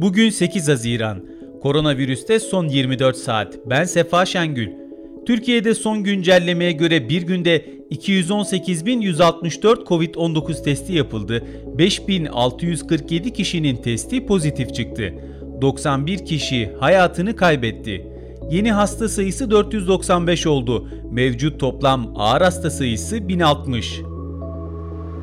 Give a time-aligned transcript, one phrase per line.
[0.00, 1.24] Bugün 8 Haziran.
[1.62, 3.58] Koronavirüste son 24 saat.
[3.66, 4.68] Ben Sefa Şengül.
[5.26, 11.44] Türkiye'de son güncellemeye göre bir günde 218.164 COVID-19 testi yapıldı.
[11.76, 15.14] 5.647 kişinin testi pozitif çıktı.
[15.62, 18.06] 91 kişi hayatını kaybetti.
[18.50, 20.88] Yeni hasta sayısı 495 oldu.
[21.10, 24.00] Mevcut toplam ağır hasta sayısı 1060.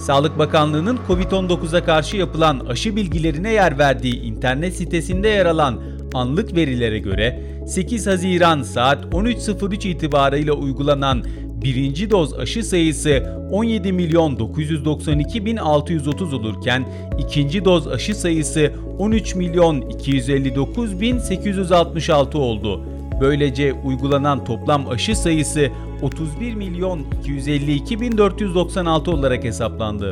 [0.00, 5.80] Sağlık Bakanlığı'nın COVID-19'a karşı yapılan aşı bilgilerine yer verdiği internet sitesinde yer alan
[6.14, 11.24] anlık verilere göre 8 Haziran saat 13.03 itibarıyla uygulanan
[11.62, 16.88] birinci doz aşı sayısı 17 milyon 992 bin 630 olurken
[17.18, 22.84] ikinci doz aşı sayısı 13 milyon 259 bin 866 oldu.
[23.20, 25.68] Böylece uygulanan toplam aşı sayısı
[26.02, 30.10] 31 milyon 252 bin 496 olarak hesaplandı.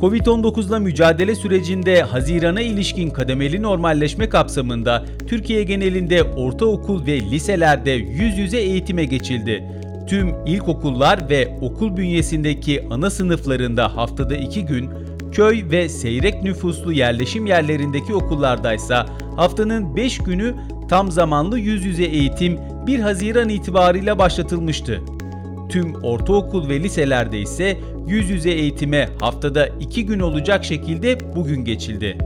[0.00, 8.58] Covid-19'la mücadele sürecinde Haziran'a ilişkin kademeli normalleşme kapsamında Türkiye genelinde ortaokul ve liselerde yüz yüze
[8.58, 9.64] eğitime geçildi.
[10.08, 14.90] Tüm ilkokullar ve okul bünyesindeki ana sınıflarında haftada iki gün,
[15.32, 20.54] köy ve seyrek nüfuslu yerleşim yerlerindeki okullardaysa haftanın 5 günü
[20.88, 22.58] tam zamanlı yüz yüze eğitim
[22.88, 25.00] 1 Haziran itibarıyla başlatılmıştı.
[25.68, 32.18] Tüm ortaokul ve liselerde ise yüz yüze eğitime haftada 2 gün olacak şekilde bugün geçildi.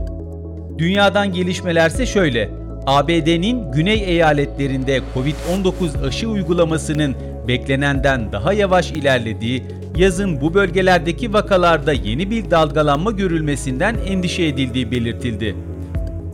[0.77, 2.49] Dünyadan gelişmelerse şöyle.
[2.85, 7.15] ABD'nin güney eyaletlerinde Covid-19 aşı uygulamasının
[7.47, 9.63] beklenenden daha yavaş ilerlediği,
[9.97, 15.55] yazın bu bölgelerdeki vakalarda yeni bir dalgalanma görülmesinden endişe edildiği belirtildi.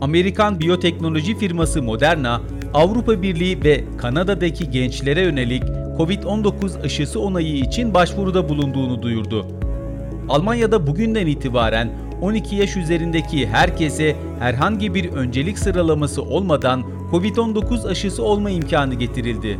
[0.00, 2.40] Amerikan biyoteknoloji firması Moderna,
[2.74, 5.62] Avrupa Birliği ve Kanada'daki gençlere yönelik
[5.98, 9.46] COVID-19 aşısı onayı için başvuruda bulunduğunu duyurdu.
[10.28, 18.50] Almanya'da bugünden itibaren 12 yaş üzerindeki herkese herhangi bir öncelik sıralaması olmadan COVID-19 aşısı olma
[18.50, 19.58] imkanı getirildi.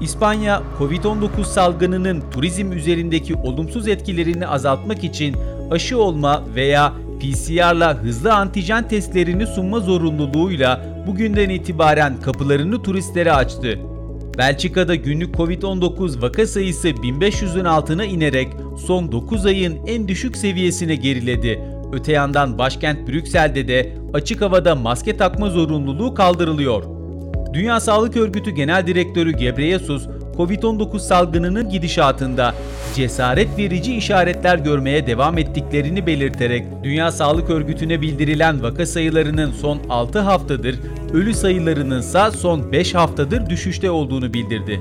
[0.00, 5.36] İspanya, COVID-19 salgınının turizm üzerindeki olumsuz etkilerini azaltmak için
[5.70, 6.92] aşı olma veya
[7.22, 13.78] PCR'la hızlı antijen testlerini sunma zorunluluğuyla bugünden itibaren kapılarını turistlere açtı.
[14.38, 18.48] Belçika'da günlük Covid-19 vaka sayısı 1500'ün altına inerek
[18.86, 21.60] son 9 ayın en düşük seviyesine geriledi.
[21.92, 26.84] Öte yandan başkent Brüksel'de de açık havada maske takma zorunluluğu kaldırılıyor.
[27.52, 30.06] Dünya Sağlık Örgütü Genel Direktörü Gebreyesus,
[30.36, 32.54] Covid-19 salgınının gidişatında
[32.94, 40.18] cesaret verici işaretler görmeye devam ettiklerini belirterek Dünya Sağlık Örgütü'ne bildirilen vaka sayılarının son 6
[40.18, 40.78] haftadır,
[41.12, 44.80] ölü sayılarının ise son 5 haftadır düşüşte olduğunu bildirdi.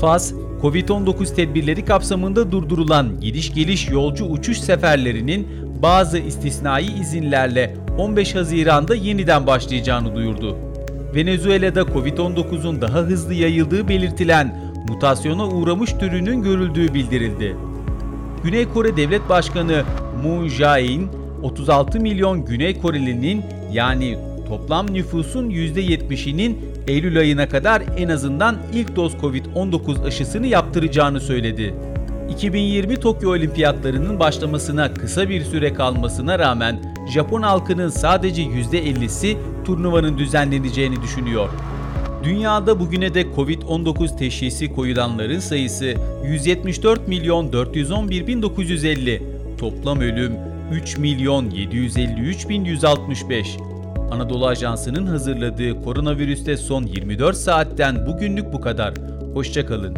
[0.00, 0.32] Fas,
[0.62, 5.48] Covid-19 tedbirleri kapsamında durdurulan gidiş geliş yolcu uçuş seferlerinin
[5.82, 10.56] bazı istisnai izinlerle 15 Haziran'da yeniden başlayacağını duyurdu.
[11.14, 17.56] Venezuela'da Covid-19'un daha hızlı yayıldığı belirtilen mutasyona uğramış türünün görüldüğü bildirildi.
[18.44, 19.82] Güney Kore Devlet Başkanı
[20.22, 21.08] Moon Jae-in,
[21.42, 29.14] 36 milyon Güney Korelinin yani toplam nüfusun %70'inin Eylül ayına kadar en azından ilk doz
[29.14, 31.74] Covid-19 aşısını yaptıracağını söyledi.
[32.30, 41.02] 2020 Tokyo Olimpiyatlarının başlamasına kısa bir süre kalmasına rağmen Japon halkının sadece %50'si turnuvanın düzenleneceğini
[41.02, 41.48] düşünüyor.
[42.26, 45.94] Dünyada bugüne de Covid-19 teşhisi koyulanların sayısı
[46.24, 49.22] 174 milyon 411 bin 950.
[49.58, 50.32] Toplam ölüm
[50.72, 53.56] 3 milyon 753 bin 165.
[54.10, 58.94] Anadolu Ajansı'nın hazırladığı koronavirüste son 24 saatten bugünlük bu kadar.
[59.34, 59.96] Hoşçakalın.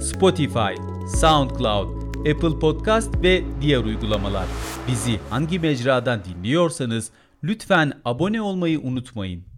[0.00, 0.74] Spotify,
[1.20, 1.88] SoundCloud,
[2.18, 4.46] Apple Podcast ve diğer uygulamalar.
[4.88, 7.10] Bizi hangi mecradan dinliyorsanız
[7.44, 9.53] lütfen abone olmayı unutmayın.